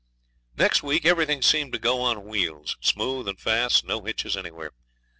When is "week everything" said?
0.81-1.43